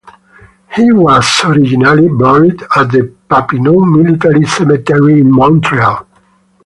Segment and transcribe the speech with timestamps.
[0.75, 6.07] He was originally buried at the Papineau military cemetery in Montreal.